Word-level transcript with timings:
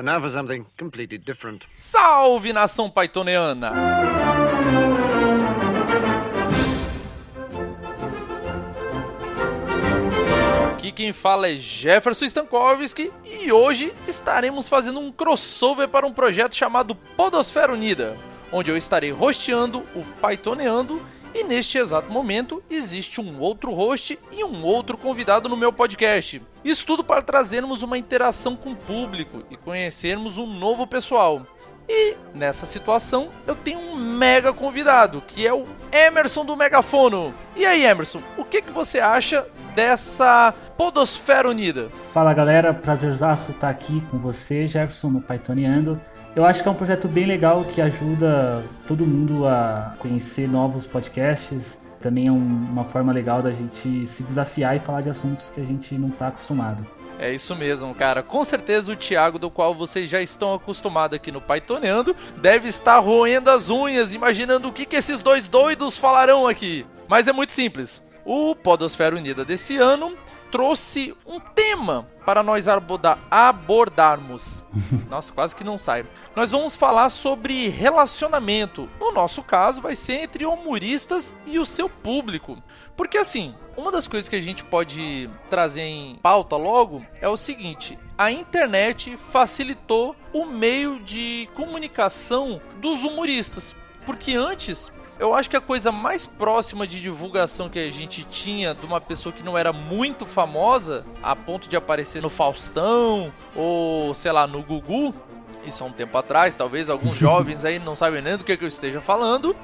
And 0.00 0.06
now 0.06 0.18
for 0.18 0.30
something 0.30 0.64
completely 0.78 1.18
different. 1.18 1.66
Salve 1.74 2.54
nação 2.54 2.88
paitoneana! 2.88 3.70
Aqui 10.72 10.90
quem 10.90 11.12
fala 11.12 11.50
é 11.50 11.56
Jefferson 11.56 12.24
Stankovski 12.24 13.12
e 13.26 13.52
hoje 13.52 13.92
estaremos 14.08 14.66
fazendo 14.68 14.98
um 14.98 15.12
crossover 15.12 15.86
para 15.86 16.06
um 16.06 16.14
projeto 16.14 16.54
chamado 16.54 16.94
Podosfera 16.94 17.70
Unida, 17.70 18.16
onde 18.50 18.70
eu 18.70 18.78
estarei 18.78 19.10
rosteando 19.10 19.80
o 19.94 20.02
Paitoneando 20.18 21.02
e 21.34 21.44
neste 21.44 21.78
exato 21.78 22.12
momento 22.12 22.62
existe 22.68 23.20
um 23.20 23.38
outro 23.38 23.72
host 23.72 24.18
e 24.32 24.44
um 24.44 24.64
outro 24.64 24.96
convidado 24.96 25.48
no 25.48 25.56
meu 25.56 25.72
podcast. 25.72 26.42
Isso 26.64 26.84
tudo 26.86 27.04
para 27.04 27.22
trazermos 27.22 27.82
uma 27.82 27.98
interação 27.98 28.56
com 28.56 28.72
o 28.72 28.76
público 28.76 29.42
e 29.50 29.56
conhecermos 29.56 30.36
um 30.36 30.46
novo 30.46 30.86
pessoal. 30.86 31.46
E 31.88 32.16
nessa 32.32 32.66
situação 32.66 33.30
eu 33.46 33.56
tenho 33.56 33.80
um 33.80 33.96
mega 33.96 34.52
convidado, 34.52 35.20
que 35.26 35.44
é 35.44 35.52
o 35.52 35.66
Emerson 35.90 36.44
do 36.44 36.56
Megafono. 36.56 37.34
E 37.56 37.66
aí, 37.66 37.84
Emerson, 37.84 38.22
o 38.38 38.44
que, 38.44 38.62
que 38.62 38.70
você 38.70 39.00
acha 39.00 39.44
dessa 39.74 40.54
Podosfera 40.76 41.48
Unida? 41.48 41.88
Fala 42.14 42.32
galera, 42.32 42.72
prazerzaço 42.72 43.50
estar 43.50 43.68
aqui 43.68 44.00
com 44.10 44.18
você, 44.18 44.68
Jefferson, 44.68 45.10
no 45.10 45.20
Pythoniando. 45.20 46.00
Eu 46.34 46.44
acho 46.44 46.62
que 46.62 46.68
é 46.68 46.70
um 46.70 46.76
projeto 46.76 47.08
bem 47.08 47.26
legal 47.26 47.64
que 47.64 47.80
ajuda 47.80 48.62
todo 48.86 49.04
mundo 49.04 49.46
a 49.48 49.94
conhecer 49.98 50.48
novos 50.48 50.86
podcasts. 50.86 51.80
Também 52.00 52.28
é 52.28 52.32
um, 52.32 52.36
uma 52.36 52.84
forma 52.84 53.12
legal 53.12 53.42
da 53.42 53.50
gente 53.50 54.06
se 54.06 54.22
desafiar 54.22 54.76
e 54.76 54.78
falar 54.78 55.00
de 55.00 55.10
assuntos 55.10 55.50
que 55.50 55.60
a 55.60 55.64
gente 55.64 55.94
não 55.96 56.08
está 56.08 56.28
acostumado. 56.28 56.86
É 57.18 57.34
isso 57.34 57.54
mesmo, 57.56 57.92
cara. 57.94 58.22
Com 58.22 58.44
certeza 58.44 58.92
o 58.92 58.96
Thiago, 58.96 59.40
do 59.40 59.50
qual 59.50 59.74
vocês 59.74 60.08
já 60.08 60.22
estão 60.22 60.54
acostumados 60.54 61.16
aqui 61.16 61.32
no 61.32 61.40
Pythoneando, 61.40 62.16
deve 62.40 62.68
estar 62.68 62.98
roendo 63.00 63.50
as 63.50 63.68
unhas, 63.68 64.14
imaginando 64.14 64.68
o 64.68 64.72
que, 64.72 64.86
que 64.86 64.96
esses 64.96 65.20
dois 65.20 65.48
doidos 65.48 65.98
falarão 65.98 66.46
aqui. 66.46 66.86
Mas 67.08 67.26
é 67.26 67.32
muito 67.32 67.52
simples. 67.52 68.00
O 68.24 68.54
Podosfera 68.54 69.16
Unida 69.16 69.44
desse 69.44 69.76
ano 69.76 70.16
trouxe 70.50 71.14
um 71.26 71.38
tema 71.40 72.06
para 72.24 72.42
nós 72.42 72.66
abordarmos. 73.30 74.62
Nossa, 75.08 75.32
quase 75.32 75.54
que 75.54 75.64
não 75.64 75.78
sai. 75.78 76.04
Nós 76.34 76.50
vamos 76.50 76.76
falar 76.76 77.10
sobre 77.10 77.68
relacionamento. 77.68 78.88
No 78.98 79.12
nosso 79.12 79.42
caso, 79.42 79.80
vai 79.80 79.96
ser 79.96 80.22
entre 80.22 80.46
humoristas 80.46 81.34
e 81.46 81.58
o 81.58 81.66
seu 81.66 81.88
público. 81.88 82.62
Porque 82.96 83.18
assim, 83.18 83.54
uma 83.76 83.90
das 83.90 84.06
coisas 84.06 84.28
que 84.28 84.36
a 84.36 84.40
gente 84.40 84.62
pode 84.62 85.28
trazer 85.48 85.82
em 85.82 86.16
pauta 86.16 86.56
logo 86.56 87.04
é 87.20 87.28
o 87.28 87.36
seguinte: 87.36 87.98
a 88.16 88.30
internet 88.30 89.16
facilitou 89.32 90.14
o 90.32 90.44
meio 90.46 91.00
de 91.00 91.48
comunicação 91.54 92.60
dos 92.76 93.02
humoristas. 93.02 93.74
Porque 94.04 94.34
antes 94.34 94.90
eu 95.20 95.34
acho 95.34 95.50
que 95.50 95.56
a 95.56 95.60
coisa 95.60 95.92
mais 95.92 96.24
próxima 96.24 96.86
de 96.86 97.00
divulgação 97.00 97.68
que 97.68 97.78
a 97.78 97.90
gente 97.90 98.24
tinha 98.24 98.74
de 98.74 98.86
uma 98.86 99.00
pessoa 99.00 99.32
que 99.32 99.42
não 99.42 99.56
era 99.56 99.70
muito 99.70 100.24
famosa, 100.24 101.04
a 101.22 101.36
ponto 101.36 101.68
de 101.68 101.76
aparecer 101.76 102.22
no 102.22 102.30
Faustão 102.30 103.30
ou, 103.54 104.14
sei 104.14 104.32
lá, 104.32 104.46
no 104.46 104.62
Gugu, 104.62 105.14
isso 105.66 105.84
há 105.84 105.86
um 105.86 105.92
tempo 105.92 106.16
atrás, 106.16 106.56
talvez 106.56 106.88
alguns 106.88 107.16
jovens 107.20 107.66
aí 107.66 107.78
não 107.78 107.94
sabem 107.94 108.22
nem 108.22 108.38
do 108.38 108.44
que, 108.44 108.56
que 108.56 108.64
eu 108.64 108.68
esteja 108.68 109.02
falando, 109.02 109.54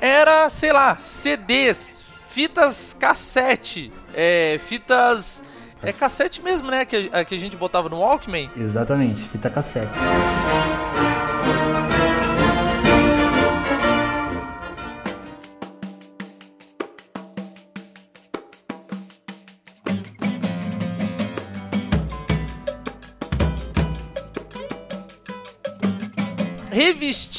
era, 0.00 0.48
sei 0.48 0.72
lá, 0.72 0.96
CDs, 0.96 2.06
fitas 2.30 2.96
cassete, 2.98 3.92
é, 4.14 4.58
fitas. 4.66 5.42
É 5.82 5.92
cassete 5.92 6.40
mesmo, 6.40 6.70
né? 6.70 6.84
Que, 6.84 7.10
que 7.24 7.34
a 7.34 7.38
gente 7.38 7.56
botava 7.56 7.88
no 7.88 7.98
Walkman? 7.98 8.48
Exatamente, 8.56 9.20
fita 9.28 9.50
cassete. 9.50 9.98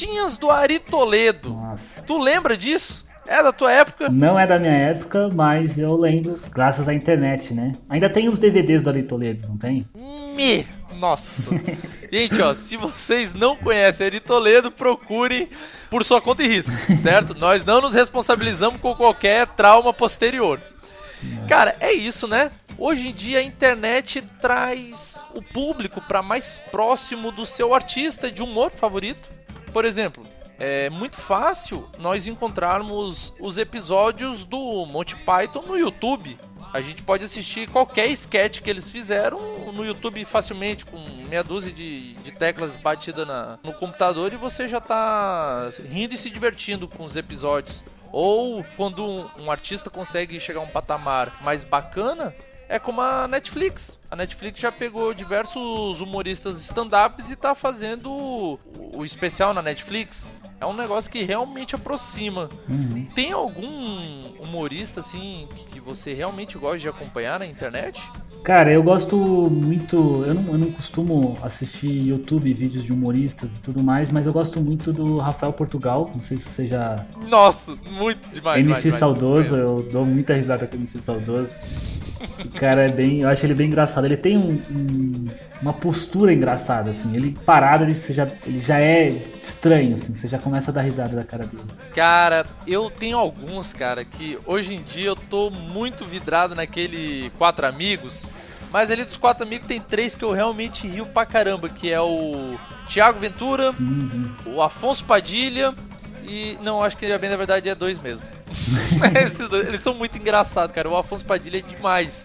Revistinhas 0.04 0.36
do 0.36 0.50
Ari 0.50 0.78
Toledo. 0.78 1.50
Nossa. 1.50 2.02
Tu 2.02 2.18
lembra 2.18 2.56
disso? 2.56 3.04
É 3.26 3.42
da 3.42 3.52
tua 3.52 3.72
época? 3.72 4.10
Não 4.10 4.38
é 4.38 4.46
da 4.46 4.58
minha 4.58 4.74
época, 4.74 5.30
mas 5.32 5.78
eu 5.78 5.96
lembro, 5.96 6.38
graças 6.50 6.86
à 6.86 6.92
internet, 6.92 7.54
né? 7.54 7.72
Ainda 7.88 8.10
tem 8.10 8.28
os 8.28 8.38
DVDs 8.38 8.82
do 8.82 8.90
Ari 8.90 9.02
Toledo, 9.02 9.48
não 9.48 9.56
tem? 9.56 9.88
Me! 10.36 10.66
Nossa! 10.98 11.50
Gente, 12.12 12.40
ó, 12.42 12.52
se 12.52 12.76
vocês 12.76 13.32
não 13.32 13.56
conhecem 13.56 14.06
Ari 14.06 14.20
Toledo, 14.20 14.70
procurem 14.70 15.48
por 15.88 16.04
sua 16.04 16.20
conta 16.20 16.42
e 16.42 16.48
risco, 16.48 16.74
certo? 17.00 17.34
Nós 17.34 17.64
não 17.64 17.80
nos 17.80 17.94
responsabilizamos 17.94 18.78
com 18.78 18.94
qualquer 18.94 19.46
trauma 19.48 19.92
posterior. 19.92 20.60
Cara, 21.48 21.74
é 21.80 21.92
isso, 21.92 22.28
né? 22.28 22.50
Hoje 22.76 23.08
em 23.08 23.12
dia 23.12 23.38
a 23.38 23.42
internet 23.42 24.20
traz 24.42 25.18
o 25.32 25.40
público 25.40 25.98
para 26.02 26.20
mais 26.20 26.60
próximo 26.70 27.32
do 27.32 27.46
seu 27.46 27.74
artista 27.74 28.30
de 28.30 28.42
humor 28.42 28.70
favorito. 28.70 29.43
Por 29.74 29.84
exemplo, 29.84 30.24
é 30.56 30.88
muito 30.88 31.16
fácil 31.16 31.90
nós 31.98 32.28
encontrarmos 32.28 33.34
os 33.40 33.58
episódios 33.58 34.44
do 34.44 34.86
Monty 34.86 35.16
Python 35.16 35.62
no 35.66 35.76
YouTube. 35.76 36.38
A 36.72 36.80
gente 36.80 37.02
pode 37.02 37.24
assistir 37.24 37.68
qualquer 37.68 38.06
sketch 38.12 38.60
que 38.60 38.70
eles 38.70 38.88
fizeram 38.88 39.72
no 39.72 39.84
YouTube 39.84 40.24
facilmente, 40.24 40.86
com 40.86 40.96
meia 41.28 41.42
dúzia 41.42 41.72
de, 41.72 42.14
de 42.14 42.30
teclas 42.30 42.76
batidas 42.76 43.26
na, 43.26 43.58
no 43.64 43.72
computador 43.74 44.32
e 44.32 44.36
você 44.36 44.68
já 44.68 44.78
está 44.78 45.70
rindo 45.90 46.14
e 46.14 46.18
se 46.18 46.30
divertindo 46.30 46.86
com 46.86 47.04
os 47.04 47.16
episódios. 47.16 47.82
Ou 48.12 48.64
quando 48.76 49.04
um, 49.04 49.28
um 49.40 49.50
artista 49.50 49.90
consegue 49.90 50.38
chegar 50.38 50.60
a 50.60 50.62
um 50.62 50.68
patamar 50.68 51.42
mais 51.42 51.64
bacana, 51.64 52.32
é 52.68 52.78
como 52.78 53.00
a 53.00 53.28
Netflix. 53.28 53.98
A 54.10 54.16
Netflix 54.16 54.60
já 54.60 54.70
pegou 54.70 55.12
diversos 55.12 56.00
humoristas 56.00 56.58
stand-ups 56.58 57.30
e 57.30 57.36
tá 57.36 57.54
fazendo 57.54 58.10
o, 58.10 58.58
o 58.94 59.04
especial 59.04 59.52
na 59.52 59.62
Netflix. 59.62 60.28
É 60.60 60.66
um 60.66 60.72
negócio 60.72 61.10
que 61.10 61.22
realmente 61.22 61.74
aproxima. 61.74 62.48
Uhum. 62.68 63.06
Tem 63.14 63.32
algum 63.32 64.22
humorista 64.40 65.00
assim 65.00 65.48
que 65.70 65.80
você 65.80 66.14
realmente 66.14 66.56
gosta 66.56 66.78
de 66.78 66.88
acompanhar 66.88 67.38
na 67.38 67.46
internet? 67.46 68.02
Cara, 68.44 68.70
eu 68.70 68.82
gosto 68.82 69.16
muito. 69.16 70.24
Eu 70.26 70.34
não, 70.34 70.52
eu 70.52 70.58
não 70.58 70.70
costumo 70.70 71.34
assistir 71.42 72.08
YouTube, 72.08 72.52
vídeos 72.52 72.84
de 72.84 72.92
humoristas 72.92 73.58
e 73.58 73.62
tudo 73.62 73.82
mais, 73.82 74.12
mas 74.12 74.26
eu 74.26 74.32
gosto 74.32 74.60
muito 74.60 74.92
do 74.92 75.16
Rafael 75.16 75.52
Portugal. 75.52 76.10
Não 76.14 76.22
sei 76.22 76.36
se 76.36 76.50
você 76.50 76.66
já. 76.66 77.04
Nossa, 77.26 77.74
muito 77.90 78.28
demais. 78.28 78.64
MC 78.64 78.82
demais, 78.82 79.00
Saudoso, 79.00 79.56
demais. 79.56 79.62
eu 79.62 79.88
dou 79.90 80.04
muita 80.04 80.34
risada 80.34 80.66
com 80.66 80.76
o 80.76 80.78
MC 80.78 81.00
Saudoso. 81.00 81.54
O 82.44 82.58
cara 82.58 82.84
é 82.84 82.88
bem. 82.88 83.20
Eu 83.20 83.28
acho 83.28 83.44
ele 83.44 83.54
bem 83.54 83.66
engraçado. 83.66 84.04
Ele 84.04 84.16
tem 84.16 84.36
um, 84.36 84.60
um, 84.70 85.26
uma 85.60 85.72
postura 85.72 86.32
engraçada, 86.32 86.90
assim. 86.90 87.16
Ele 87.16 87.36
parado, 87.44 87.84
ele, 87.84 87.94
já, 87.94 88.28
ele 88.46 88.58
já 88.58 88.80
é 88.80 89.06
estranho, 89.42 89.96
assim. 89.96 90.14
Você 90.14 90.28
já 90.28 90.38
começa 90.38 90.70
a 90.70 90.74
dar 90.74 90.82
risada 90.82 91.14
da 91.16 91.24
cara 91.24 91.46
dele. 91.46 91.64
Cara, 91.94 92.46
eu 92.66 92.90
tenho 92.90 93.18
alguns, 93.18 93.72
cara, 93.72 94.04
que 94.04 94.38
hoje 94.46 94.74
em 94.74 94.82
dia 94.82 95.08
eu 95.08 95.16
tô 95.16 95.50
muito 95.50 96.04
vidrado 96.04 96.54
naquele 96.54 97.30
Quatro 97.38 97.66
Amigos. 97.66 98.44
Mas 98.74 98.90
ali 98.90 99.04
dos 99.04 99.16
quatro 99.16 99.44
amigos 99.44 99.68
tem 99.68 99.80
três 99.80 100.16
que 100.16 100.24
eu 100.24 100.32
realmente 100.32 100.84
rio 100.84 101.06
pra 101.06 101.24
caramba, 101.24 101.68
que 101.68 101.92
é 101.92 102.00
o 102.00 102.58
Thiago 102.88 103.20
Ventura, 103.20 103.72
Sim, 103.72 104.34
o 104.44 104.60
Afonso 104.60 105.04
Padilha 105.04 105.72
e. 106.24 106.58
Não, 106.60 106.82
acho 106.82 106.96
que 106.96 107.16
bem 107.18 107.30
na 107.30 107.36
verdade 107.36 107.68
é 107.68 107.74
dois 107.74 108.02
mesmo. 108.02 108.33
Esses 109.24 109.48
dois, 109.48 109.68
eles 109.68 109.80
são 109.80 109.94
muito 109.94 110.16
engraçados, 110.18 110.74
cara. 110.74 110.88
O 110.88 110.96
Afonso 110.96 111.24
Padilha 111.24 111.58
é 111.58 111.62
demais. 111.62 112.24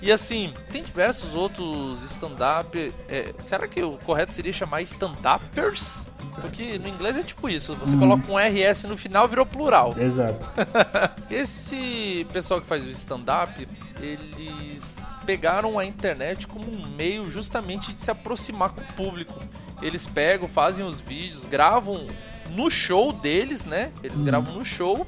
E 0.00 0.12
assim, 0.12 0.52
tem 0.70 0.82
diversos 0.82 1.34
outros 1.34 2.02
stand-up. 2.12 2.92
É, 3.08 3.34
será 3.42 3.66
que 3.66 3.82
o 3.82 3.92
correto 4.04 4.32
seria 4.32 4.52
chamar 4.52 4.82
stand-uppers? 4.82 6.06
Porque 6.40 6.78
no 6.78 6.86
inglês 6.88 7.16
é 7.16 7.22
tipo 7.24 7.48
isso, 7.48 7.74
você 7.74 7.94
Uhum. 7.94 7.98
coloca 7.98 8.30
um 8.30 8.38
RS 8.38 8.84
no 8.84 8.96
final 8.96 9.26
virou 9.26 9.44
plural. 9.44 9.92
exato. 9.98 10.38
Esse 11.28 12.24
pessoal 12.32 12.60
que 12.60 12.66
faz 12.68 12.84
o 12.84 12.90
stand-up, 12.90 13.66
eles 14.00 15.00
pegaram 15.26 15.78
a 15.78 15.84
internet 15.84 16.46
como 16.46 16.70
um 16.70 16.86
meio 16.96 17.28
justamente 17.30 17.92
de 17.92 18.00
se 18.00 18.10
aproximar 18.10 18.70
com 18.70 18.80
o 18.80 18.84
público. 18.94 19.34
Eles 19.82 20.06
pegam, 20.06 20.48
fazem 20.48 20.84
os 20.84 21.00
vídeos, 21.00 21.44
gravam 21.44 22.06
no 22.50 22.70
show 22.70 23.12
deles, 23.12 23.64
né? 23.66 23.90
Eles 24.02 24.16
Uhum. 24.18 24.24
gravam 24.24 24.54
no 24.54 24.64
show 24.64 25.06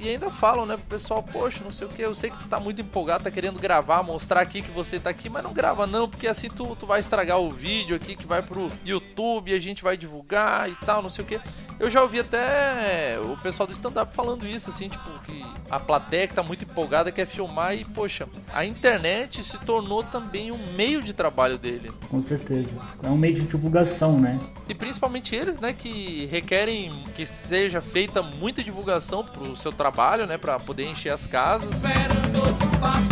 e 0.00 0.08
ainda 0.08 0.30
falam, 0.30 0.64
né, 0.64 0.76
pro 0.76 0.86
pessoal, 0.86 1.22
poxa, 1.22 1.62
não 1.62 1.70
sei 1.70 1.86
o 1.86 1.90
que, 1.90 2.02
eu 2.02 2.14
sei 2.14 2.30
que 2.30 2.38
tu 2.38 2.48
tá 2.48 2.58
muito 2.58 2.80
empolgado, 2.80 3.24
tá 3.24 3.30
querendo 3.30 3.58
gravar, 3.58 4.02
mostrar 4.02 4.40
aqui 4.40 4.62
que 4.62 4.70
você 4.70 4.98
tá 4.98 5.10
aqui, 5.10 5.28
mas 5.28 5.42
não 5.42 5.52
grava 5.52 5.86
não, 5.86 6.08
porque 6.08 6.26
assim 6.26 6.48
tu, 6.48 6.74
tu 6.76 6.86
vai 6.86 7.00
estragar 7.00 7.38
o 7.38 7.50
vídeo 7.50 7.94
aqui 7.94 8.16
que 8.16 8.26
vai 8.26 8.40
pro 8.40 8.70
YouTube, 8.84 9.52
a 9.52 9.58
gente 9.58 9.82
vai 9.82 9.96
divulgar 9.96 10.70
e 10.70 10.74
tal, 10.76 11.02
não 11.02 11.10
sei 11.10 11.24
o 11.24 11.26
que. 11.26 11.40
Eu 11.78 11.90
já 11.90 12.02
ouvi 12.02 12.20
até 12.20 13.18
o 13.20 13.36
pessoal 13.38 13.66
do 13.66 13.72
stand-up 13.72 14.14
falando 14.14 14.46
isso, 14.46 14.70
assim, 14.70 14.88
tipo, 14.88 15.10
que 15.20 15.42
a 15.70 15.78
plateia 15.78 16.26
que 16.26 16.34
tá 16.34 16.42
muito 16.42 16.64
empolgada 16.64 17.10
quer 17.12 17.26
filmar 17.26 17.74
e, 17.74 17.84
poxa, 17.84 18.28
a 18.52 18.64
internet 18.64 19.42
se 19.42 19.56
tornou 19.58 20.02
também 20.02 20.50
um 20.52 20.74
meio 20.74 21.02
de 21.02 21.12
trabalho 21.12 21.56
dele. 21.56 21.90
Com 22.10 22.20
certeza. 22.20 22.76
É 23.02 23.08
um 23.08 23.16
meio 23.16 23.34
de 23.34 23.42
divulgação, 23.42 24.18
né? 24.18 24.38
E 24.68 24.74
principalmente 24.74 25.34
eles, 25.34 25.58
né, 25.58 25.72
que 25.72 26.26
requerem 26.26 27.04
que 27.14 27.24
seja 27.26 27.80
feita 27.80 28.22
muita 28.22 28.62
divulgação 28.62 29.24
pro 29.24 29.56
seu 29.56 29.72
trabalho, 29.72 29.89
né, 30.26 30.38
para 30.38 30.58
poder 30.58 30.84
encher 30.84 31.12
as 31.12 31.26
casas. 31.26 31.70
Como 31.70 33.09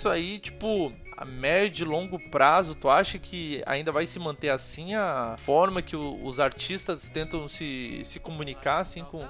isso 0.00 0.08
aí, 0.08 0.38
tipo, 0.38 0.92
a 1.14 1.26
médio 1.26 1.84
e 1.84 1.88
longo 1.88 2.18
prazo, 2.30 2.74
tu 2.74 2.88
acha 2.88 3.18
que 3.18 3.62
ainda 3.66 3.92
vai 3.92 4.06
se 4.06 4.18
manter 4.18 4.48
assim 4.48 4.94
a 4.94 5.36
forma 5.36 5.82
que 5.82 5.94
o, 5.94 6.24
os 6.24 6.40
artistas 6.40 7.10
tentam 7.10 7.46
se, 7.46 8.00
se 8.04 8.18
comunicar 8.18 8.80
assim 8.80 9.04
com, 9.04 9.22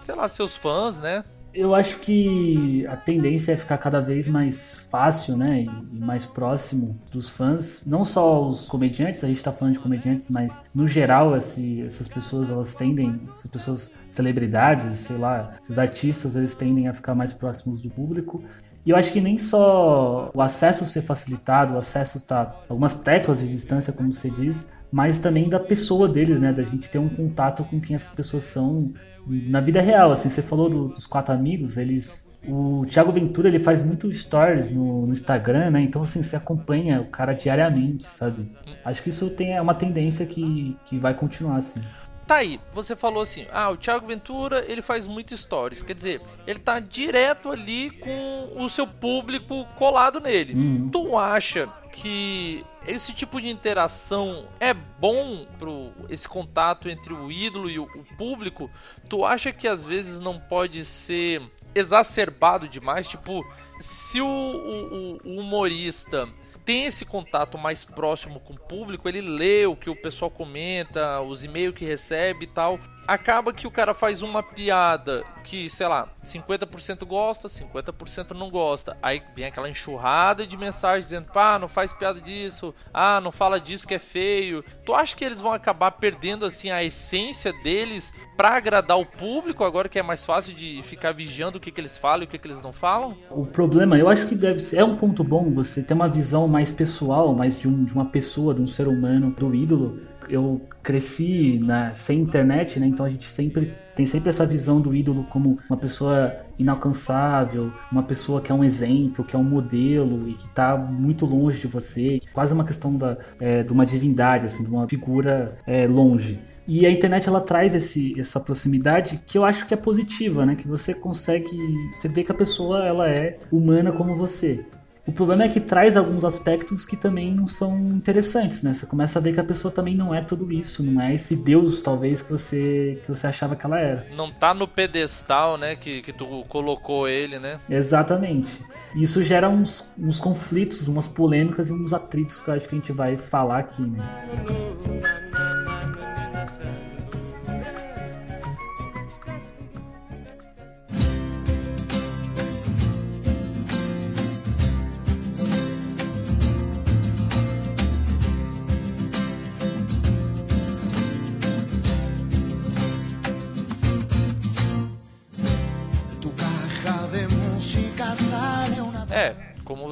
sei 0.00 0.16
lá, 0.16 0.26
seus 0.28 0.56
fãs, 0.56 0.98
né? 0.98 1.24
Eu 1.54 1.74
acho 1.74 2.00
que 2.00 2.86
a 2.86 2.96
tendência 2.96 3.52
é 3.52 3.56
ficar 3.56 3.78
cada 3.78 3.98
vez 3.98 4.28
mais 4.28 4.86
fácil, 4.90 5.38
né, 5.38 5.62
e 5.62 6.04
mais 6.04 6.26
próximo 6.26 7.00
dos 7.10 7.30
fãs. 7.30 7.86
Não 7.86 8.04
só 8.04 8.46
os 8.46 8.68
comediantes, 8.68 9.24
a 9.24 9.28
gente 9.28 9.38
está 9.38 9.50
falando 9.50 9.74
de 9.74 9.80
comediantes, 9.80 10.28
mas 10.28 10.60
no 10.74 10.86
geral 10.86 11.34
esse, 11.34 11.80
essas 11.82 12.08
pessoas 12.08 12.50
elas 12.50 12.74
tendem, 12.74 13.22
essas 13.32 13.50
pessoas 13.50 13.94
celebridades, 14.10 14.98
sei 14.98 15.16
lá, 15.16 15.54
esses 15.62 15.78
artistas 15.78 16.36
eles 16.36 16.54
tendem 16.54 16.88
a 16.88 16.92
ficar 16.92 17.14
mais 17.14 17.32
próximos 17.32 17.80
do 17.80 17.88
público. 17.88 18.42
E 18.86 18.90
eu 18.90 18.96
acho 18.96 19.12
que 19.12 19.20
nem 19.20 19.36
só 19.36 20.30
o 20.32 20.40
acesso 20.40 20.86
ser 20.86 21.02
facilitado, 21.02 21.74
o 21.74 21.78
acesso 21.78 22.18
está 22.18 22.54
algumas 22.68 22.94
teclas 22.94 23.40
de 23.40 23.48
distância, 23.48 23.92
como 23.92 24.12
você 24.12 24.30
diz, 24.30 24.72
mas 24.92 25.18
também 25.18 25.48
da 25.48 25.58
pessoa 25.58 26.08
deles, 26.08 26.40
né? 26.40 26.52
Da 26.52 26.62
gente 26.62 26.88
ter 26.88 26.98
um 26.98 27.08
contato 27.08 27.64
com 27.64 27.80
quem 27.80 27.96
essas 27.96 28.12
pessoas 28.12 28.44
são 28.44 28.92
na 29.26 29.60
vida 29.60 29.80
real. 29.80 30.12
Assim, 30.12 30.30
você 30.30 30.40
falou 30.40 30.70
do, 30.70 30.88
dos 30.88 31.04
quatro 31.04 31.34
amigos, 31.34 31.76
eles. 31.76 32.32
O 32.48 32.86
Thiago 32.86 33.10
Ventura 33.10 33.48
ele 33.48 33.58
faz 33.58 33.82
muito 33.82 34.12
stories 34.14 34.70
no, 34.70 35.04
no, 35.04 35.12
Instagram, 35.12 35.70
né? 35.70 35.80
Então 35.80 36.02
assim, 36.02 36.22
você 36.22 36.36
acompanha 36.36 37.00
o 37.00 37.06
cara 37.06 37.32
diariamente, 37.32 38.06
sabe? 38.06 38.48
Acho 38.84 39.02
que 39.02 39.08
isso 39.08 39.28
tem 39.30 39.56
é 39.56 39.60
uma 39.60 39.74
tendência 39.74 40.24
que, 40.24 40.76
que 40.86 40.96
vai 40.96 41.12
continuar 41.12 41.56
assim. 41.56 41.80
Tá 42.26 42.36
aí, 42.36 42.60
você 42.74 42.96
falou 42.96 43.22
assim, 43.22 43.46
ah, 43.52 43.70
o 43.70 43.76
Thiago 43.76 44.06
Ventura, 44.06 44.64
ele 44.66 44.82
faz 44.82 45.06
muito 45.06 45.36
stories, 45.36 45.80
quer 45.80 45.94
dizer, 45.94 46.20
ele 46.44 46.58
tá 46.58 46.80
direto 46.80 47.50
ali 47.50 47.90
com 47.90 48.52
o 48.56 48.68
seu 48.68 48.84
público 48.84 49.64
colado 49.76 50.18
nele. 50.18 50.54
Uhum. 50.54 50.90
Tu 50.90 51.16
acha 51.16 51.68
que 51.92 52.64
esse 52.84 53.12
tipo 53.14 53.40
de 53.40 53.48
interação 53.48 54.48
é 54.58 54.74
bom 54.74 55.46
pro 55.58 55.92
esse 56.08 56.28
contato 56.28 56.88
entre 56.88 57.12
o 57.12 57.30
ídolo 57.30 57.70
e 57.70 57.78
o, 57.78 57.84
o 57.84 58.04
público? 58.16 58.68
Tu 59.08 59.24
acha 59.24 59.52
que 59.52 59.68
às 59.68 59.84
vezes 59.84 60.18
não 60.18 60.40
pode 60.40 60.84
ser 60.84 61.42
exacerbado 61.76 62.68
demais? 62.68 63.06
Tipo, 63.06 63.46
se 63.78 64.20
o, 64.20 64.26
o, 64.26 65.18
o 65.24 65.40
humorista 65.40 66.28
tem 66.66 66.84
esse 66.84 67.04
contato 67.04 67.56
mais 67.56 67.84
próximo 67.84 68.40
com 68.40 68.52
o 68.52 68.58
público, 68.58 69.08
ele 69.08 69.20
lê 69.20 69.64
o 69.66 69.76
que 69.76 69.88
o 69.88 69.94
pessoal 69.94 70.28
comenta, 70.28 71.20
os 71.20 71.44
e-mails 71.44 71.76
que 71.76 71.84
recebe 71.84 72.44
e 72.44 72.48
tal. 72.48 72.80
Acaba 73.06 73.52
que 73.52 73.66
o 73.66 73.70
cara 73.70 73.94
faz 73.94 74.22
uma 74.22 74.42
piada 74.42 75.24
que, 75.44 75.70
sei 75.70 75.86
lá, 75.86 76.08
50% 76.24 77.04
gosta, 77.04 77.48
50% 77.48 78.32
não 78.32 78.50
gosta. 78.50 78.96
Aí 79.02 79.22
vem 79.34 79.44
aquela 79.44 79.70
enxurrada 79.70 80.46
de 80.46 80.56
mensagens 80.56 81.04
dizendo: 81.04 81.32
pá, 81.32 81.58
não 81.58 81.68
faz 81.68 81.92
piada 81.92 82.20
disso, 82.20 82.74
ah, 82.92 83.20
não 83.20 83.30
fala 83.30 83.60
disso 83.60 83.86
que 83.86 83.94
é 83.94 83.98
feio. 83.98 84.64
Tu 84.84 84.94
acha 84.94 85.14
que 85.14 85.24
eles 85.24 85.40
vão 85.40 85.52
acabar 85.52 85.92
perdendo 85.92 86.44
assim 86.44 86.70
a 86.70 86.82
essência 86.82 87.52
deles 87.62 88.12
para 88.36 88.56
agradar 88.56 88.98
o 88.98 89.06
público, 89.06 89.64
agora 89.64 89.88
que 89.88 89.98
é 89.98 90.02
mais 90.02 90.24
fácil 90.24 90.54
de 90.54 90.82
ficar 90.82 91.12
vigiando 91.12 91.56
o 91.56 91.60
que, 91.60 91.70
que 91.70 91.80
eles 91.80 91.96
falam 91.96 92.22
e 92.22 92.24
o 92.24 92.28
que, 92.28 92.38
que 92.38 92.46
eles 92.46 92.62
não 92.62 92.72
falam? 92.72 93.16
O 93.30 93.46
problema, 93.46 93.96
eu 93.96 94.08
acho 94.08 94.26
que 94.26 94.34
deve 94.34 94.60
ser, 94.60 94.78
é 94.78 94.84
um 94.84 94.96
ponto 94.96 95.24
bom 95.24 95.50
você 95.50 95.82
ter 95.82 95.94
uma 95.94 96.08
visão 96.08 96.46
mais 96.46 96.70
pessoal, 96.70 97.34
mais 97.34 97.58
de, 97.58 97.66
um, 97.66 97.84
de 97.84 97.94
uma 97.94 98.04
pessoa, 98.04 98.52
de 98.52 98.60
um 98.60 98.68
ser 98.68 98.88
humano, 98.88 99.30
do 99.30 99.54
ídolo. 99.54 99.98
Eu 100.28 100.60
cresci 100.82 101.60
na, 101.62 101.94
sem 101.94 102.20
internet, 102.20 102.78
né? 102.78 102.86
Então 102.86 103.04
a 103.06 103.10
gente 103.10 103.24
sempre 103.24 103.72
tem 103.94 104.04
sempre 104.04 104.28
essa 104.28 104.44
visão 104.44 104.80
do 104.80 104.94
ídolo 104.94 105.24
como 105.30 105.58
uma 105.68 105.76
pessoa 105.76 106.34
inalcançável, 106.58 107.72
uma 107.90 108.02
pessoa 108.02 108.40
que 108.40 108.52
é 108.52 108.54
um 108.54 108.62
exemplo, 108.62 109.24
que 109.24 109.34
é 109.34 109.38
um 109.38 109.44
modelo 109.44 110.28
e 110.28 110.34
que 110.34 110.46
está 110.46 110.76
muito 110.76 111.24
longe 111.24 111.60
de 111.60 111.66
você, 111.66 112.20
quase 112.32 112.52
uma 112.52 112.64
questão 112.64 112.94
da, 112.94 113.16
é, 113.40 113.62
de 113.62 113.72
uma 113.72 113.86
divindade, 113.86 114.46
assim, 114.46 114.62
de 114.62 114.70
uma 114.70 114.86
figura 114.86 115.56
é, 115.66 115.86
longe. 115.86 116.38
E 116.68 116.84
a 116.84 116.90
internet 116.90 117.28
ela 117.28 117.40
traz 117.40 117.74
esse, 117.74 118.18
essa 118.20 118.40
proximidade 118.40 119.20
que 119.24 119.38
eu 119.38 119.44
acho 119.44 119.66
que 119.66 119.72
é 119.72 119.76
positiva, 119.76 120.44
né? 120.44 120.56
Que 120.56 120.66
você 120.66 120.92
consegue, 120.92 121.48
você 121.96 122.08
vê 122.08 122.24
que 122.24 122.32
a 122.32 122.34
pessoa 122.34 122.84
ela 122.84 123.08
é 123.08 123.38
humana 123.52 123.92
como 123.92 124.16
você. 124.16 124.64
O 125.06 125.12
problema 125.12 125.44
é 125.44 125.48
que 125.48 125.60
traz 125.60 125.96
alguns 125.96 126.24
aspectos 126.24 126.84
que 126.84 126.96
também 126.96 127.32
não 127.32 127.46
são 127.46 127.78
interessantes, 127.90 128.62
né? 128.62 128.74
Você 128.74 128.86
começa 128.86 129.18
a 129.18 129.22
ver 129.22 129.32
que 129.32 129.40
a 129.40 129.44
pessoa 129.44 129.72
também 129.72 129.94
não 129.94 130.12
é 130.12 130.20
tudo 130.20 130.52
isso, 130.52 130.82
não 130.82 131.00
é 131.00 131.14
esse 131.14 131.36
Deus, 131.36 131.80
talvez, 131.80 132.22
que 132.22 132.30
você, 132.30 133.00
que 133.04 133.08
você 133.08 133.28
achava 133.28 133.54
que 133.54 133.64
ela 133.64 133.78
era. 133.78 134.06
Não 134.16 134.32
tá 134.32 134.52
no 134.52 134.66
pedestal, 134.66 135.56
né, 135.56 135.76
que, 135.76 136.02
que 136.02 136.12
tu 136.12 136.44
colocou 136.48 137.08
ele, 137.08 137.38
né? 137.38 137.60
Exatamente. 137.70 138.60
Isso 138.96 139.22
gera 139.22 139.48
uns, 139.48 139.88
uns 139.96 140.18
conflitos, 140.18 140.88
umas 140.88 141.06
polêmicas 141.06 141.68
e 141.68 141.72
uns 141.72 141.92
atritos 141.92 142.40
que 142.40 142.48
eu 142.48 142.54
acho 142.54 142.68
que 142.68 142.74
a 142.74 142.78
gente 142.78 142.92
vai 142.92 143.16
falar 143.16 143.58
aqui, 143.58 143.82
né? 143.82 144.02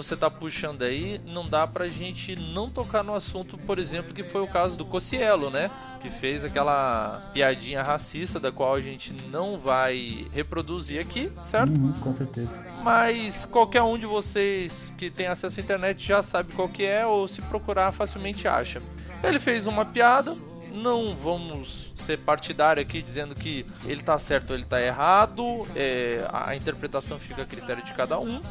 Você 0.04 0.16
tá 0.16 0.30
puxando 0.30 0.82
aí, 0.82 1.20
não 1.26 1.48
dá 1.48 1.66
pra 1.66 1.88
gente 1.88 2.36
não 2.36 2.68
tocar 2.68 3.02
no 3.02 3.14
assunto, 3.14 3.56
por 3.58 3.78
exemplo, 3.78 4.12
que 4.12 4.22
foi 4.22 4.42
o 4.42 4.46
caso 4.46 4.76
do 4.76 4.84
Cocielo, 4.84 5.50
né? 5.50 5.70
Que 6.00 6.10
fez 6.10 6.44
aquela 6.44 7.30
piadinha 7.32 7.82
racista 7.82 8.38
da 8.38 8.52
qual 8.52 8.74
a 8.74 8.80
gente 8.80 9.12
não 9.30 9.58
vai 9.58 10.26
reproduzir 10.32 11.00
aqui, 11.00 11.32
certo? 11.42 11.72
Uhum, 11.72 11.92
com 11.92 12.12
certeza. 12.12 12.62
Mas 12.82 13.44
qualquer 13.46 13.82
um 13.82 13.98
de 13.98 14.06
vocês 14.06 14.92
que 14.98 15.10
tem 15.10 15.26
acesso 15.26 15.58
à 15.58 15.62
internet 15.62 16.06
já 16.06 16.22
sabe 16.22 16.52
qual 16.52 16.68
que 16.68 16.84
é 16.84 17.06
ou 17.06 17.26
se 17.26 17.40
procurar 17.42 17.90
facilmente 17.92 18.46
acha. 18.46 18.82
Ele 19.22 19.40
fez 19.40 19.66
uma 19.66 19.86
piada, 19.86 20.36
não 20.70 21.16
vamos 21.16 21.92
ser 21.94 22.18
partidário 22.18 22.82
aqui 22.82 23.00
dizendo 23.00 23.34
que 23.34 23.64
ele 23.86 24.02
tá 24.02 24.18
certo 24.18 24.50
ou 24.50 24.56
ele 24.56 24.66
tá 24.66 24.82
errado, 24.82 25.66
é, 25.74 26.28
a 26.30 26.54
interpretação 26.54 27.18
fica 27.18 27.42
a 27.42 27.46
critério 27.46 27.82
de 27.82 27.94
cada 27.94 28.18
um 28.18 28.42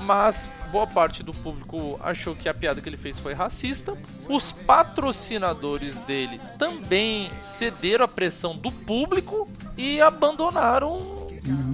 mas 0.00 0.50
boa 0.70 0.86
parte 0.86 1.22
do 1.22 1.32
público 1.32 1.98
achou 2.02 2.34
que 2.34 2.48
a 2.48 2.54
piada 2.54 2.80
que 2.80 2.88
ele 2.88 2.96
fez 2.96 3.18
foi 3.18 3.34
racista. 3.34 3.96
Os 4.28 4.52
patrocinadores 4.52 5.96
dele 6.00 6.40
também 6.58 7.30
cederam 7.42 8.04
à 8.04 8.08
pressão 8.08 8.56
do 8.56 8.70
público 8.70 9.48
e 9.76 10.00
abandonaram 10.00 11.28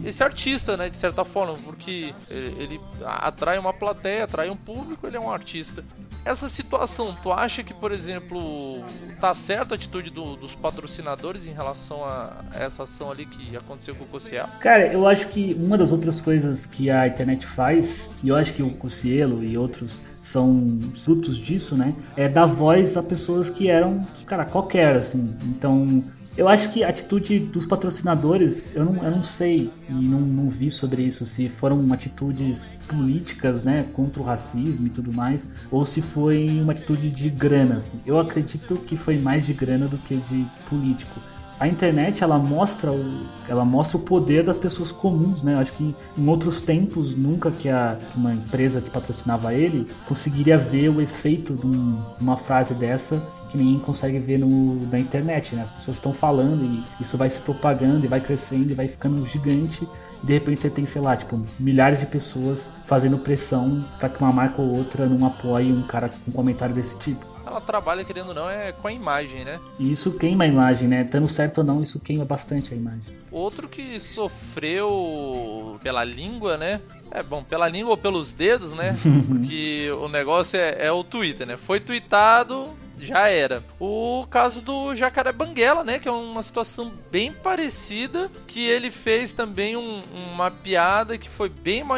esse 0.04 0.22
artista, 0.22 0.76
né, 0.76 0.88
de 0.88 0.96
certa 0.96 1.24
forma, 1.24 1.54
porque 1.54 2.14
ele 2.30 2.80
atrai 3.04 3.58
uma 3.58 3.72
plateia, 3.72 4.24
atrai 4.24 4.48
um 4.48 4.56
público, 4.56 5.06
ele 5.06 5.16
é 5.16 5.20
um 5.20 5.30
artista. 5.30 5.84
Essa 6.26 6.48
situação, 6.48 7.16
tu 7.22 7.30
acha 7.30 7.62
que, 7.62 7.72
por 7.72 7.92
exemplo, 7.92 8.82
tá 9.20 9.32
certa 9.32 9.74
a 9.74 9.76
atitude 9.76 10.10
do, 10.10 10.34
dos 10.34 10.56
patrocinadores 10.56 11.46
em 11.46 11.52
relação 11.52 12.04
a 12.04 12.44
essa 12.58 12.82
ação 12.82 13.12
ali 13.12 13.26
que 13.26 13.56
aconteceu 13.56 13.94
com 13.94 14.02
o 14.02 14.08
Cossielo? 14.08 14.48
Cara, 14.58 14.88
eu 14.88 15.06
acho 15.06 15.28
que 15.28 15.54
uma 15.54 15.78
das 15.78 15.92
outras 15.92 16.20
coisas 16.20 16.66
que 16.66 16.90
a 16.90 17.06
internet 17.06 17.46
faz, 17.46 18.10
e 18.24 18.28
eu 18.28 18.34
acho 18.34 18.52
que 18.54 18.60
o 18.60 18.70
Cossielo 18.70 19.44
e 19.44 19.56
outros 19.56 20.02
são 20.16 20.80
frutos 20.96 21.36
disso, 21.36 21.76
né? 21.76 21.94
É 22.16 22.28
dar 22.28 22.46
voz 22.46 22.96
a 22.96 23.04
pessoas 23.04 23.48
que 23.48 23.70
eram, 23.70 24.00
cara, 24.26 24.44
qualquer, 24.44 24.96
assim. 24.96 25.32
Então, 25.44 26.02
Eu 26.36 26.48
acho 26.48 26.70
que 26.70 26.84
a 26.84 26.88
atitude 26.90 27.38
dos 27.38 27.64
patrocinadores, 27.64 28.76
eu 28.76 28.84
não, 28.84 29.02
eu 29.02 29.10
não 29.10 29.24
sei 29.24 29.70
e 29.88 29.92
não, 29.92 30.20
não 30.20 30.50
vi 30.50 30.70
sobre 30.70 31.02
isso, 31.02 31.24
se 31.24 31.48
foram 31.48 31.90
atitudes 31.92 32.74
políticas, 32.86 33.64
né, 33.64 33.86
contra 33.94 34.20
o 34.20 34.24
racismo 34.24 34.86
e 34.86 34.90
tudo 34.90 35.10
mais, 35.12 35.48
ou 35.70 35.84
se 35.84 36.02
foi 36.02 36.46
uma 36.60 36.72
atitude 36.72 37.10
de 37.10 37.30
grana. 37.30 37.76
Assim. 37.76 37.98
Eu 38.04 38.18
acredito 38.18 38.76
que 38.76 38.96
foi 38.96 39.18
mais 39.18 39.46
de 39.46 39.54
grana 39.54 39.88
do 39.88 39.96
que 39.96 40.16
de 40.16 40.46
político 40.68 41.20
a 41.58 41.66
internet 41.66 42.22
ela 42.22 42.38
mostra 42.38 42.92
o, 42.92 43.26
ela 43.48 43.64
mostra 43.64 43.96
o 43.96 44.00
poder 44.00 44.44
das 44.44 44.58
pessoas 44.58 44.92
comuns, 44.92 45.42
né? 45.42 45.54
Eu 45.54 45.58
acho 45.58 45.72
que 45.72 45.94
em 46.16 46.28
outros 46.28 46.60
tempos 46.60 47.16
nunca 47.16 47.50
que 47.50 47.68
a, 47.68 47.96
uma 48.14 48.34
empresa 48.34 48.80
que 48.80 48.90
patrocinava 48.90 49.54
ele 49.54 49.86
conseguiria 50.06 50.58
ver 50.58 50.90
o 50.90 51.00
efeito 51.00 51.54
de 51.54 51.66
um, 51.66 51.98
uma 52.20 52.36
frase 52.36 52.74
dessa 52.74 53.22
que 53.48 53.56
ninguém 53.56 53.78
consegue 53.78 54.18
ver 54.18 54.38
no, 54.38 54.86
na 54.90 54.98
internet, 54.98 55.54
né? 55.54 55.62
As 55.62 55.70
pessoas 55.70 55.96
estão 55.96 56.12
falando 56.12 56.62
e 56.62 57.02
isso 57.02 57.16
vai 57.16 57.30
se 57.30 57.40
propagando 57.40 58.04
e 58.04 58.08
vai 58.08 58.20
crescendo 58.20 58.70
e 58.70 58.74
vai 58.74 58.88
ficando 58.88 59.24
gigante. 59.24 59.88
E 60.22 60.26
de 60.26 60.32
repente 60.32 60.60
você 60.60 60.68
tem, 60.68 60.84
sei 60.84 61.00
lá, 61.00 61.16
tipo, 61.16 61.40
milhares 61.58 62.00
de 62.00 62.06
pessoas 62.06 62.68
fazendo 62.86 63.16
pressão 63.16 63.82
para 63.98 64.08
que 64.08 64.20
uma 64.20 64.32
marca 64.32 64.60
ou 64.60 64.76
outra 64.76 65.06
não 65.06 65.26
apoie 65.26 65.72
um 65.72 65.82
cara 65.82 66.08
com 66.08 66.30
um 66.30 66.34
comentário 66.34 66.74
desse 66.74 66.98
tipo 66.98 67.35
ela 67.56 67.60
trabalha, 67.60 68.04
querendo 68.04 68.28
ou 68.28 68.34
não, 68.34 68.50
é 68.50 68.72
com 68.72 68.86
a 68.86 68.92
imagem, 68.92 69.44
né? 69.44 69.58
E 69.78 69.90
isso 69.90 70.12
queima 70.12 70.44
a 70.44 70.46
imagem, 70.46 70.86
né? 70.86 71.04
Tendo 71.04 71.26
certo 71.26 71.58
ou 71.58 71.64
não, 71.64 71.82
isso 71.82 71.98
queima 71.98 72.24
bastante 72.24 72.72
a 72.72 72.76
imagem. 72.76 73.16
Outro 73.30 73.68
que 73.68 73.98
sofreu 73.98 75.78
pela 75.82 76.04
língua, 76.04 76.56
né? 76.56 76.80
É 77.10 77.22
bom, 77.22 77.42
pela 77.42 77.68
língua 77.68 77.92
ou 77.92 77.96
pelos 77.96 78.34
dedos, 78.34 78.72
né? 78.72 78.96
Porque 79.26 79.90
o 80.00 80.08
negócio 80.08 80.58
é, 80.58 80.86
é 80.86 80.92
o 80.92 81.02
Twitter, 81.02 81.46
né? 81.46 81.56
Foi 81.56 81.80
tweetado, 81.80 82.68
já 82.98 83.28
era. 83.28 83.62
O 83.80 84.26
caso 84.30 84.60
do 84.60 84.94
Jacaré 84.94 85.32
Banguela, 85.32 85.82
né? 85.82 85.98
Que 85.98 86.08
é 86.08 86.12
uma 86.12 86.42
situação 86.42 86.92
bem 87.10 87.32
parecida. 87.32 88.30
Que 88.46 88.66
ele 88.66 88.90
fez 88.90 89.32
também 89.32 89.76
um, 89.76 90.02
uma 90.32 90.50
piada 90.50 91.16
que 91.16 91.28
foi 91.28 91.48
bem 91.48 91.84
mal 91.84 91.96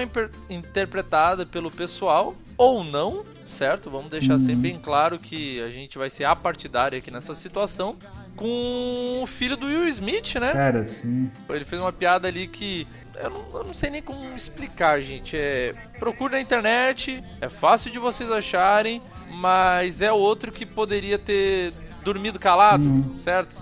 interpretada 0.49 1.45
pelo 1.45 1.71
pessoal. 1.71 2.35
Ou 2.59 2.83
não, 2.83 3.25
certo? 3.47 3.89
Vamos 3.89 4.11
deixar 4.11 4.35
uhum. 4.35 4.39
sempre 4.41 4.57
bem 4.57 4.77
claro 4.77 5.17
que 5.19 5.61
a 5.63 5.69
gente 5.69 5.97
vai 5.97 6.11
ser 6.11 6.25
apartidário 6.25 6.99
aqui 6.99 7.11
nessa 7.11 7.35
situação. 7.35 7.97
Com 8.35 9.21
o 9.23 9.27
filho 9.27 9.57
do 9.57 9.67
Will 9.67 9.89
Smith, 9.89 10.35
né? 10.37 10.53
Cara, 10.53 10.83
sim. 10.85 11.31
Ele 11.49 11.65
fez 11.65 11.81
uma 11.81 11.93
piada 11.93 12.29
ali 12.29 12.47
que 12.47 12.87
eu 13.17 13.31
não, 13.31 13.59
eu 13.59 13.65
não, 13.65 13.75
sei 13.75 13.91
nem 13.91 14.03
como 14.03 14.33
explicar, 14.37 15.01
gente. 15.01 15.37
É, 15.37 15.73
procure 15.99 16.33
na 16.35 16.41
internet, 16.41 17.23
é 17.41 17.49
fácil 17.49 17.91
de 17.91 17.99
vocês 17.99 18.31
acharem, 18.31 19.03
mas 19.29 20.01
é 20.01 20.13
outro 20.13 20.53
que 20.53 20.65
poderia 20.65 21.19
ter 21.19 21.73
dormido 22.13 22.39
calado, 22.39 22.85
uhum. 22.85 23.19
certo? 23.19 23.57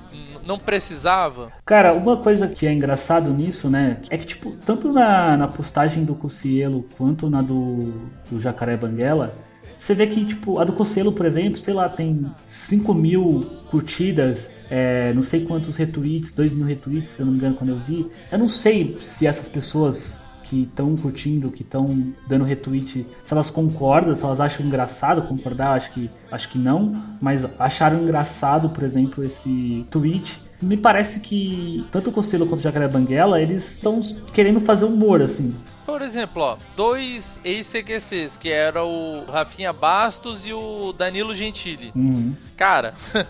Não 0.46 0.58
precisava. 0.58 1.50
Cara, 1.64 1.92
uma 1.92 2.16
coisa 2.16 2.46
que 2.46 2.66
é 2.66 2.72
engraçado 2.72 3.30
nisso, 3.32 3.68
né? 3.68 3.98
É 4.08 4.16
que, 4.16 4.26
tipo, 4.26 4.52
tanto 4.64 4.92
na, 4.92 5.36
na 5.36 5.48
postagem 5.48 6.04
do 6.04 6.14
Cucielo 6.14 6.86
quanto 6.96 7.28
na 7.28 7.42
do, 7.42 7.92
do 8.30 8.40
Jacaré 8.40 8.76
Banguela, 8.76 9.34
você 9.76 9.94
vê 9.94 10.06
que, 10.06 10.24
tipo, 10.24 10.58
a 10.58 10.64
do 10.64 10.72
Cocelo, 10.72 11.12
por 11.12 11.26
exemplo, 11.26 11.58
sei 11.58 11.74
lá, 11.74 11.88
tem 11.88 12.26
5 12.48 12.94
mil 12.94 13.46
curtidas, 13.70 14.50
é, 14.70 15.12
não 15.12 15.22
sei 15.22 15.44
quantos 15.44 15.76
retweets, 15.76 16.32
2 16.32 16.54
mil 16.54 16.64
retweets, 16.64 17.10
se 17.10 17.20
eu 17.20 17.26
não 17.26 17.32
me 17.32 17.38
engano, 17.38 17.56
quando 17.56 17.70
eu 17.70 17.78
vi. 17.78 18.06
Eu 18.32 18.38
não 18.38 18.48
sei 18.48 18.96
se 19.00 19.26
essas 19.26 19.48
pessoas 19.48 20.22
que 20.48 20.62
estão 20.62 20.96
curtindo, 20.96 21.50
que 21.50 21.62
estão 21.62 22.12
dando 22.26 22.44
retweet, 22.44 23.06
se 23.24 23.32
elas 23.32 23.50
concordam, 23.50 24.14
se 24.14 24.24
elas 24.24 24.40
acham 24.40 24.64
engraçado 24.64 25.22
concordar, 25.22 25.76
acho 25.76 25.90
que, 25.90 26.10
acho 26.30 26.48
que 26.48 26.58
não, 26.58 27.02
mas 27.20 27.46
acharam 27.58 28.02
engraçado, 28.02 28.70
por 28.70 28.82
exemplo, 28.82 29.24
esse 29.24 29.84
tweet. 29.90 30.38
Me 30.62 30.76
parece 30.76 31.20
que 31.20 31.84
tanto 31.92 32.08
o 32.10 32.12
Conselho 32.12 32.46
quanto 32.46 32.60
o 32.60 32.62
Jacaré 32.62 32.88
Banguela, 32.88 33.40
eles 33.40 33.76
estão 33.76 34.00
querendo 34.32 34.60
fazer 34.60 34.86
humor, 34.86 35.20
assim. 35.20 35.54
Por 35.84 36.00
exemplo, 36.00 36.42
ó, 36.42 36.56
dois 36.74 37.40
ex-CQCs, 37.44 38.36
que 38.38 38.50
era 38.50 38.82
o 38.82 39.24
Rafinha 39.26 39.72
Bastos 39.72 40.46
e 40.46 40.52
o 40.52 40.92
Danilo 40.92 41.34
Gentili. 41.34 41.92
Uhum. 41.94 42.34
Cara, 42.56 42.94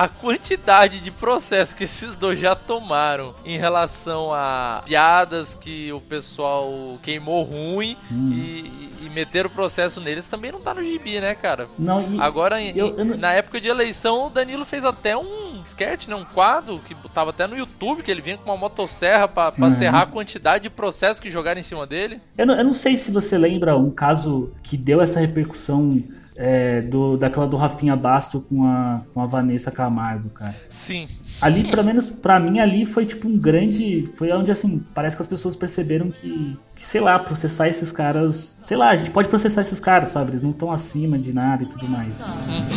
a 0.00 0.08
quantidade 0.08 0.98
de 0.98 1.10
processo 1.10 1.76
que 1.76 1.84
esses 1.84 2.14
dois 2.14 2.38
já 2.38 2.54
tomaram 2.54 3.34
em 3.44 3.58
relação 3.58 4.32
a 4.32 4.80
piadas 4.86 5.54
que 5.54 5.92
o 5.92 6.00
pessoal 6.00 6.98
queimou 7.02 7.44
ruim 7.44 7.98
hum. 8.10 8.30
e, 8.32 8.88
e 9.02 9.10
meter 9.10 9.44
o 9.44 9.50
processo 9.50 10.00
neles 10.00 10.26
também 10.26 10.52
não 10.52 10.58
tá 10.58 10.72
no 10.72 10.82
gibi, 10.82 11.20
né, 11.20 11.34
cara? 11.34 11.66
Não, 11.78 12.14
e 12.14 12.18
Agora, 12.18 12.62
eu, 12.62 12.98
eu, 12.98 13.04
na 13.18 13.34
época 13.34 13.60
de 13.60 13.68
eleição, 13.68 14.28
o 14.28 14.30
Danilo 14.30 14.64
fez 14.64 14.86
até 14.86 15.14
um 15.14 15.60
sketch, 15.66 16.08
né, 16.08 16.14
um 16.14 16.24
quadro 16.24 16.78
que 16.78 16.94
tava 17.10 17.28
até 17.28 17.46
no 17.46 17.54
YouTube, 17.54 18.02
que 18.02 18.10
ele 18.10 18.22
vinha 18.22 18.38
com 18.38 18.50
uma 18.50 18.56
motosserra 18.56 19.28
pra, 19.28 19.52
pra 19.52 19.66
uhum. 19.66 19.70
serrar 19.70 20.02
a 20.04 20.06
quantidade 20.06 20.62
de 20.62 20.70
processo 20.70 21.20
que 21.20 21.28
jogaram 21.28 21.60
em 21.60 21.64
cima 21.64 21.86
dele. 21.86 22.22
Eu 22.38 22.46
não, 22.46 22.54
eu 22.54 22.64
não 22.64 22.72
sei 22.72 22.96
se 22.96 23.10
você 23.10 23.36
lembra 23.36 23.76
um 23.76 23.90
caso 23.90 24.50
que 24.62 24.78
deu 24.78 25.02
essa 25.02 25.20
repercussão 25.20 26.02
é, 26.42 26.80
do, 26.80 27.18
daquela 27.18 27.46
do 27.46 27.58
Rafinha 27.58 27.94
Basto 27.94 28.40
com 28.40 28.64
a, 28.64 29.02
com 29.12 29.20
a 29.20 29.26
Vanessa 29.26 29.70
Camargo, 29.70 30.30
cara. 30.30 30.56
Sim. 30.70 31.06
Ali, 31.38 31.64
pelo 31.68 31.84
menos 31.84 32.08
pra 32.08 32.40
mim, 32.40 32.58
ali 32.58 32.86
foi 32.86 33.04
tipo 33.04 33.28
um 33.28 33.36
grande. 33.36 34.08
Foi 34.16 34.32
onde, 34.32 34.50
assim, 34.50 34.82
parece 34.94 35.16
que 35.16 35.22
as 35.22 35.28
pessoas 35.28 35.54
perceberam 35.54 36.10
que, 36.10 36.56
que, 36.74 36.86
sei 36.86 37.02
lá, 37.02 37.18
processar 37.18 37.68
esses 37.68 37.92
caras. 37.92 38.58
Sei 38.64 38.74
lá, 38.74 38.88
a 38.88 38.96
gente 38.96 39.10
pode 39.10 39.28
processar 39.28 39.60
esses 39.60 39.78
caras, 39.78 40.08
sabe? 40.08 40.30
Eles 40.30 40.42
não 40.42 40.52
estão 40.52 40.72
acima 40.72 41.18
de 41.18 41.30
nada 41.30 41.62
e 41.62 41.66
tudo 41.66 41.86
mais. 41.86 42.18
Uhum. 42.20 42.70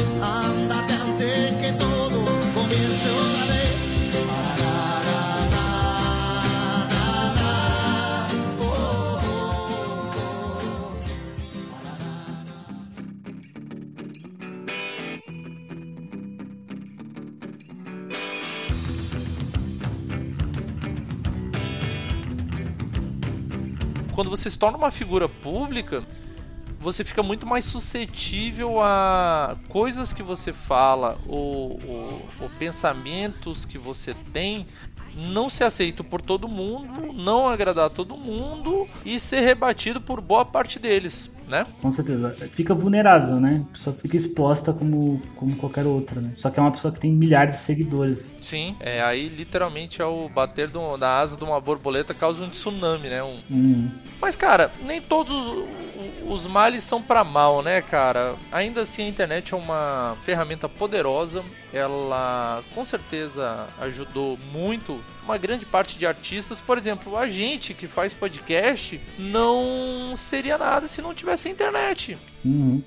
Quando 24.24 24.30
você 24.30 24.50
se 24.50 24.58
torna 24.58 24.78
uma 24.78 24.90
figura 24.90 25.28
pública, 25.28 26.02
você 26.80 27.04
fica 27.04 27.22
muito 27.22 27.46
mais 27.46 27.66
suscetível 27.66 28.82
a 28.82 29.58
coisas 29.68 30.14
que 30.14 30.24
você 30.24 30.54
fala 30.54 31.18
ou, 31.28 31.78
ou, 31.86 32.26
ou 32.40 32.50
pensamentos 32.58 33.66
que 33.66 33.78
você 33.78 34.14
tem 34.32 34.66
não 35.14 35.50
ser 35.50 35.66
aceito 35.66 36.06
por 36.06 36.22
todo 36.22 36.48
mundo, 36.48 37.12
não 37.12 37.50
agradar 37.50 37.90
todo 37.90 38.16
mundo 38.16 38.88
e 39.06 39.20
ser 39.20 39.42
rebatido 39.42 40.00
por 40.00 40.22
boa 40.22 40.46
parte 40.46 40.80
deles 40.80 41.30
né? 41.48 41.66
Com 41.82 41.92
certeza. 41.92 42.36
Fica 42.52 42.74
vulnerável, 42.74 43.40
né? 43.40 43.64
A 43.70 43.74
pessoa 43.74 43.96
fica 43.96 44.18
exposta 44.18 44.74
como, 44.74 45.22
como 45.36 45.56
qualquer 45.56 45.86
outra, 45.86 46.20
né? 46.22 46.32
Só 46.36 46.50
que 46.50 46.60
é 46.60 46.64
uma 46.64 46.72
pessoa 46.72 46.94
que 46.94 47.00
tem 47.00 47.12
milhares 47.12 47.56
de 47.56 47.62
seguidores. 47.62 48.36
Sim, 48.42 48.76
é, 48.80 49.02
aí 49.02 49.28
literalmente 49.28 50.02
é 50.02 50.06
o 50.06 50.30
bater 50.30 50.70
do, 50.70 50.98
da 50.98 51.20
asa 51.20 51.36
de 51.36 51.44
uma 51.44 51.60
borboleta 51.60 52.14
causa 52.14 52.44
um 52.44 52.50
tsunami, 52.50 53.10
né? 53.10 53.24
Um... 53.24 53.38
Uhum. 53.50 53.92
Mas, 54.22 54.36
cara, 54.36 54.72
nem 54.86 55.02
todos 55.02 55.36
os, 55.36 55.66
os 56.30 56.48
males 56.48 56.84
são 56.84 57.02
para 57.02 57.24
mal, 57.24 57.62
né, 57.62 57.82
cara? 57.82 58.36
Ainda 58.52 58.82
assim, 58.82 59.04
a 59.04 59.08
internet 59.08 59.54
é 59.54 59.58
uma 59.58 60.18
ferramenta 60.24 60.68
poderosa 60.70 61.44
ela 61.74 62.64
com 62.76 62.86
certeza 62.86 63.68
ajudou 63.82 64.38
muito 64.52 65.04
uma 65.24 65.38
grande 65.38 65.66
parte 65.66 65.98
de 65.98 66.06
artistas. 66.06 66.60
Por 66.62 66.78
exemplo, 66.78 67.18
a 67.18 67.28
gente 67.28 67.74
que 67.74 67.88
faz 67.88 68.14
podcast 68.14 69.00
não 69.18 70.16
seria 70.18 70.58
nada 70.58 70.88
se 70.88 71.02
não 71.02 71.14
tivesse 71.14 71.50
internet. 71.50 72.18
Uhum. 72.44 72.84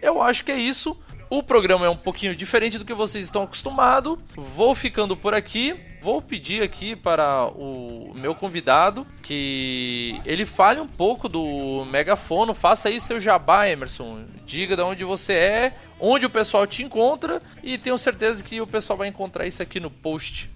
Eu 0.00 0.22
acho 0.22 0.44
que 0.44 0.52
é 0.52 0.58
isso. 0.58 0.96
O 1.28 1.44
programa 1.44 1.86
é 1.86 1.88
um 1.88 1.96
pouquinho 1.96 2.34
diferente 2.34 2.76
do 2.76 2.84
que 2.84 2.92
vocês 2.92 3.24
estão 3.24 3.44
acostumados. 3.44 4.18
Vou 4.34 4.74
ficando 4.74 5.16
por 5.16 5.32
aqui. 5.32 5.76
Vou 6.02 6.20
pedir 6.20 6.60
aqui 6.60 6.96
para 6.96 7.46
o 7.46 8.12
meu 8.18 8.34
convidado 8.34 9.06
que 9.22 10.20
ele 10.24 10.44
fale 10.44 10.80
um 10.80 10.88
pouco 10.88 11.28
do 11.28 11.84
megafono. 11.88 12.52
Faça 12.52 12.88
aí 12.88 13.00
seu 13.00 13.20
jabá, 13.20 13.68
Emerson. 13.68 14.24
Diga 14.44 14.74
de 14.74 14.82
onde 14.82 15.04
você 15.04 15.34
é, 15.34 15.72
onde 16.00 16.26
o 16.26 16.30
pessoal 16.30 16.66
te 16.66 16.82
encontra 16.82 17.40
e 17.62 17.78
tenho 17.78 17.96
certeza 17.96 18.42
que 18.42 18.60
o 18.60 18.66
pessoal 18.66 18.96
vai 18.96 19.06
encontrar 19.06 19.46
isso 19.46 19.62
aqui 19.62 19.78
no 19.78 19.90
post. 19.90 20.50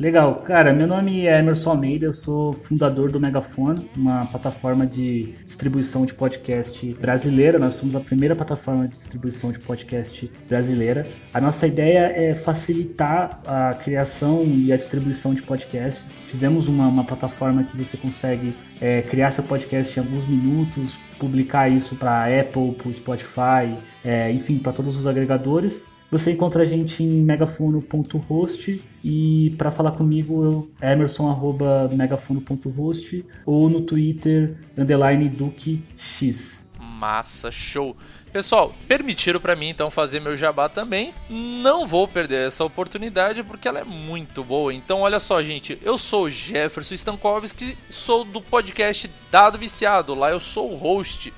Legal, 0.00 0.36
cara, 0.36 0.72
meu 0.72 0.86
nome 0.86 1.26
é 1.26 1.38
Emerson 1.38 1.72
Almeida, 1.72 2.06
eu 2.06 2.12
sou 2.14 2.54
fundador 2.54 3.12
do 3.12 3.20
Megafone, 3.20 3.86
uma 3.94 4.24
plataforma 4.24 4.86
de 4.86 5.34
distribuição 5.44 6.06
de 6.06 6.14
podcast 6.14 6.94
brasileira. 6.94 7.58
Nós 7.58 7.74
somos 7.74 7.94
a 7.94 8.00
primeira 8.00 8.34
plataforma 8.34 8.88
de 8.88 8.94
distribuição 8.94 9.52
de 9.52 9.58
podcast 9.58 10.32
brasileira. 10.48 11.06
A 11.34 11.38
nossa 11.38 11.66
ideia 11.66 12.14
é 12.16 12.34
facilitar 12.34 13.42
a 13.46 13.74
criação 13.74 14.42
e 14.42 14.72
a 14.72 14.76
distribuição 14.78 15.34
de 15.34 15.42
podcasts. 15.42 16.18
Fizemos 16.20 16.66
uma, 16.66 16.88
uma 16.88 17.04
plataforma 17.04 17.62
que 17.64 17.76
você 17.76 17.98
consegue 17.98 18.54
é, 18.80 19.02
criar 19.02 19.32
seu 19.32 19.44
podcast 19.44 19.94
em 19.94 20.02
alguns 20.02 20.26
minutos, 20.26 20.96
publicar 21.18 21.68
isso 21.68 21.94
para 21.94 22.24
Apple, 22.40 22.72
para 22.72 22.90
Spotify, 22.90 23.76
é, 24.02 24.32
enfim, 24.32 24.56
para 24.56 24.72
todos 24.72 24.96
os 24.96 25.06
agregadores 25.06 25.86
Você 26.10 26.32
encontra 26.32 26.62
a 26.62 26.66
gente 26.66 27.04
em 27.04 27.22
megafono.host 27.22 28.82
e 29.04 29.54
para 29.56 29.70
falar 29.70 29.92
comigo 29.92 30.44
eu 30.44 30.68
emerson@megafono.host 30.82 33.24
ou 33.46 33.70
no 33.70 33.82
Twitter 33.82 34.56
underline 34.76 35.28
duque 35.28 35.84
x. 35.96 36.68
Massa, 36.78 37.52
show. 37.52 37.96
Pessoal, 38.32 38.72
permitiram 38.86 39.40
para 39.40 39.56
mim 39.56 39.70
então 39.70 39.90
fazer 39.90 40.20
meu 40.20 40.36
jabá 40.36 40.68
também. 40.68 41.12
Não 41.28 41.84
vou 41.86 42.06
perder 42.06 42.46
essa 42.46 42.64
oportunidade 42.64 43.42
porque 43.42 43.66
ela 43.66 43.80
é 43.80 43.84
muito 43.84 44.44
boa. 44.44 44.72
Então, 44.72 45.00
olha 45.00 45.18
só, 45.18 45.42
gente, 45.42 45.76
eu 45.82 45.98
sou 45.98 46.30
Jefferson 46.30 46.94
Stankovski, 46.94 47.76
sou 47.88 48.24
do 48.24 48.40
podcast 48.40 49.10
Dado 49.32 49.58
Viciado. 49.58 50.14
Lá 50.14 50.30
eu 50.30 50.38
sou 50.38 50.72
o 50.72 50.76
host. 50.76 51.32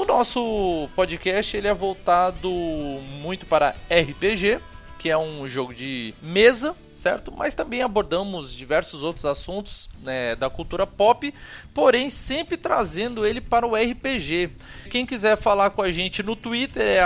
O 0.00 0.04
nosso 0.06 0.88
podcast 0.96 1.54
ele 1.54 1.68
é 1.68 1.74
voltado 1.74 2.50
muito 2.50 3.44
para 3.44 3.74
RPG, 3.90 4.58
que 4.98 5.10
é 5.10 5.18
um 5.18 5.46
jogo 5.46 5.74
de 5.74 6.14
mesa, 6.22 6.74
certo? 6.94 7.30
Mas 7.30 7.54
também 7.54 7.82
abordamos 7.82 8.56
diversos 8.56 9.02
outros 9.02 9.26
assuntos 9.26 9.90
né, 10.02 10.34
da 10.36 10.48
cultura 10.48 10.86
pop, 10.86 11.34
porém 11.74 12.08
sempre 12.08 12.56
trazendo 12.56 13.26
ele 13.26 13.42
para 13.42 13.66
o 13.66 13.76
RPG. 13.76 14.52
Quem 14.90 15.04
quiser 15.04 15.36
falar 15.36 15.68
com 15.68 15.82
a 15.82 15.90
gente 15.90 16.22
no 16.22 16.34
Twitter 16.34 16.82
é 16.82 17.04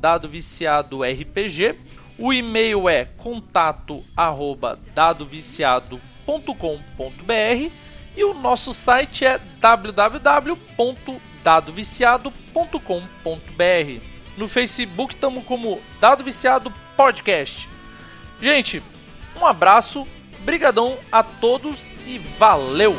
dadoviciadorpg. 0.00 1.74
O 2.16 2.32
e-mail 2.32 2.88
é 2.88 3.04
contato 3.04 4.04
dadoviciado.com.br 4.94 7.72
e 8.16 8.22
o 8.22 8.32
nosso 8.32 8.72
site 8.72 9.24
é 9.24 9.40
www.dadoviciado.com.br. 9.60 11.27
No 14.36 14.48
Facebook 14.48 15.14
estamos 15.14 15.44
como 15.44 15.80
Dado 15.98 16.22
Viciado 16.22 16.70
Podcast. 16.94 17.66
Gente, 18.40 18.82
um 19.40 19.46
abraço, 19.46 20.06
brigadão 20.40 20.98
a 21.10 21.22
todos 21.22 21.90
e 22.06 22.18
valeu! 22.38 22.94